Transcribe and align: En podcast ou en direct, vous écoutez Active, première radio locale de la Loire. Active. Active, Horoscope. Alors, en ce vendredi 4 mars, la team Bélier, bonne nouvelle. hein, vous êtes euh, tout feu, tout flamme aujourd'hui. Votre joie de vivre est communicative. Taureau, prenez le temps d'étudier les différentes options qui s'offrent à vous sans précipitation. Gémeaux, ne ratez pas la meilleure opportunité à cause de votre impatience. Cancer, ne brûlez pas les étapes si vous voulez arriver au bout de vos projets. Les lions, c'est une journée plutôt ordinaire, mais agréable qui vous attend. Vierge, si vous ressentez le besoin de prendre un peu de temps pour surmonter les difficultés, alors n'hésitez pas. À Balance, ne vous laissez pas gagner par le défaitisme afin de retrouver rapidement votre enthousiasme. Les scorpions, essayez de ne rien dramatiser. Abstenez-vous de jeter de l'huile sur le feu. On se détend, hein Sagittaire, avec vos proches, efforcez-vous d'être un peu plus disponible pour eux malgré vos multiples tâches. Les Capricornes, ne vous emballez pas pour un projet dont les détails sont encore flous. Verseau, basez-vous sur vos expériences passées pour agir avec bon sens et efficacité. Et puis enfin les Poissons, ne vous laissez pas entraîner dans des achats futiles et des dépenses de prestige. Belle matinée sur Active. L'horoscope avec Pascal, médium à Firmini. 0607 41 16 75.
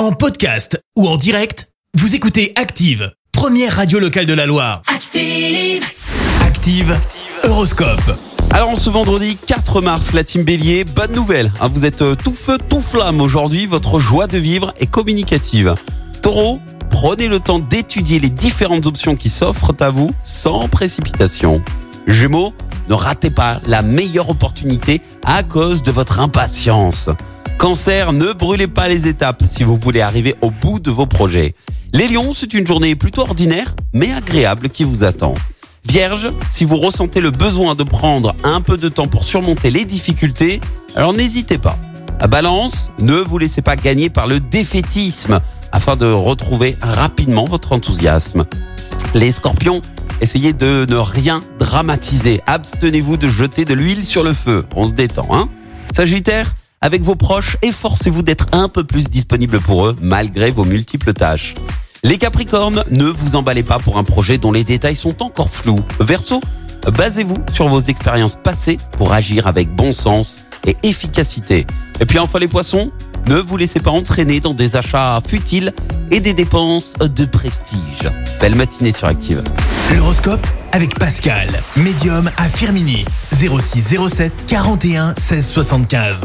En 0.00 0.12
podcast 0.12 0.82
ou 0.96 1.06
en 1.06 1.18
direct, 1.18 1.68
vous 1.92 2.14
écoutez 2.14 2.54
Active, 2.56 3.12
première 3.32 3.76
radio 3.76 3.98
locale 3.98 4.24
de 4.24 4.32
la 4.32 4.46
Loire. 4.46 4.80
Active. 4.86 5.84
Active, 6.40 6.98
Horoscope. 7.44 8.18
Alors, 8.50 8.70
en 8.70 8.76
ce 8.76 8.88
vendredi 8.88 9.36
4 9.46 9.82
mars, 9.82 10.14
la 10.14 10.24
team 10.24 10.42
Bélier, 10.42 10.84
bonne 10.84 11.12
nouvelle. 11.12 11.52
hein, 11.60 11.68
vous 11.68 11.84
êtes 11.84 12.00
euh, 12.00 12.14
tout 12.14 12.32
feu, 12.32 12.56
tout 12.56 12.80
flamme 12.80 13.20
aujourd'hui. 13.20 13.66
Votre 13.66 13.98
joie 13.98 14.26
de 14.26 14.38
vivre 14.38 14.72
est 14.80 14.90
communicative. 14.90 15.74
Taureau, 16.22 16.60
prenez 16.88 17.28
le 17.28 17.38
temps 17.38 17.58
d'étudier 17.58 18.20
les 18.20 18.30
différentes 18.30 18.86
options 18.86 19.16
qui 19.16 19.28
s'offrent 19.28 19.74
à 19.80 19.90
vous 19.90 20.12
sans 20.22 20.66
précipitation. 20.68 21.60
Gémeaux, 22.06 22.54
ne 22.88 22.94
ratez 22.94 23.28
pas 23.28 23.60
la 23.66 23.82
meilleure 23.82 24.30
opportunité 24.30 25.02
à 25.26 25.42
cause 25.42 25.82
de 25.82 25.92
votre 25.92 26.20
impatience. 26.20 27.10
Cancer, 27.60 28.14
ne 28.14 28.32
brûlez 28.32 28.68
pas 28.68 28.88
les 28.88 29.06
étapes 29.06 29.42
si 29.44 29.64
vous 29.64 29.76
voulez 29.76 30.00
arriver 30.00 30.34
au 30.40 30.50
bout 30.50 30.80
de 30.80 30.90
vos 30.90 31.04
projets. 31.04 31.54
Les 31.92 32.08
lions, 32.08 32.32
c'est 32.32 32.54
une 32.54 32.66
journée 32.66 32.94
plutôt 32.94 33.20
ordinaire, 33.20 33.76
mais 33.92 34.10
agréable 34.14 34.70
qui 34.70 34.82
vous 34.82 35.04
attend. 35.04 35.34
Vierge, 35.86 36.30
si 36.48 36.64
vous 36.64 36.78
ressentez 36.78 37.20
le 37.20 37.30
besoin 37.30 37.74
de 37.74 37.82
prendre 37.82 38.34
un 38.44 38.62
peu 38.62 38.78
de 38.78 38.88
temps 38.88 39.08
pour 39.08 39.24
surmonter 39.24 39.70
les 39.70 39.84
difficultés, 39.84 40.62
alors 40.96 41.12
n'hésitez 41.12 41.58
pas. 41.58 41.76
À 42.18 42.28
Balance, 42.28 42.90
ne 42.98 43.16
vous 43.16 43.36
laissez 43.36 43.60
pas 43.60 43.76
gagner 43.76 44.08
par 44.08 44.26
le 44.26 44.40
défaitisme 44.40 45.42
afin 45.70 45.96
de 45.96 46.06
retrouver 46.06 46.78
rapidement 46.80 47.44
votre 47.44 47.72
enthousiasme. 47.72 48.46
Les 49.12 49.32
scorpions, 49.32 49.82
essayez 50.22 50.54
de 50.54 50.86
ne 50.88 50.96
rien 50.96 51.40
dramatiser. 51.58 52.40
Abstenez-vous 52.46 53.18
de 53.18 53.28
jeter 53.28 53.66
de 53.66 53.74
l'huile 53.74 54.06
sur 54.06 54.22
le 54.24 54.32
feu. 54.32 54.64
On 54.74 54.86
se 54.86 54.92
détend, 54.92 55.28
hein 55.30 55.50
Sagittaire, 55.92 56.54
avec 56.82 57.02
vos 57.02 57.14
proches, 57.14 57.56
efforcez-vous 57.62 58.22
d'être 58.22 58.46
un 58.52 58.68
peu 58.68 58.84
plus 58.84 59.04
disponible 59.04 59.60
pour 59.60 59.86
eux 59.86 59.96
malgré 60.00 60.50
vos 60.50 60.64
multiples 60.64 61.12
tâches. 61.12 61.54
Les 62.02 62.16
Capricornes, 62.16 62.84
ne 62.90 63.04
vous 63.04 63.36
emballez 63.36 63.62
pas 63.62 63.78
pour 63.78 63.98
un 63.98 64.04
projet 64.04 64.38
dont 64.38 64.52
les 64.52 64.64
détails 64.64 64.96
sont 64.96 65.22
encore 65.22 65.50
flous. 65.50 65.84
Verseau, 66.00 66.40
basez-vous 66.90 67.36
sur 67.52 67.68
vos 67.68 67.80
expériences 67.80 68.36
passées 68.42 68.78
pour 68.92 69.12
agir 69.12 69.46
avec 69.46 69.74
bon 69.74 69.92
sens 69.92 70.40
et 70.66 70.76
efficacité. 70.82 71.66
Et 72.00 72.06
puis 72.06 72.18
enfin 72.18 72.38
les 72.38 72.48
Poissons, 72.48 72.90
ne 73.28 73.36
vous 73.36 73.58
laissez 73.58 73.80
pas 73.80 73.90
entraîner 73.90 74.40
dans 74.40 74.54
des 74.54 74.76
achats 74.76 75.20
futiles 75.26 75.74
et 76.10 76.20
des 76.20 76.32
dépenses 76.32 76.94
de 76.94 77.26
prestige. 77.26 78.08
Belle 78.40 78.54
matinée 78.54 78.92
sur 78.92 79.06
Active. 79.06 79.42
L'horoscope 79.94 80.46
avec 80.72 80.98
Pascal, 80.98 81.48
médium 81.76 82.30
à 82.38 82.48
Firmini. 82.48 83.04
0607 83.32 84.46
41 84.46 85.14
16 85.14 85.50
75. 85.50 86.24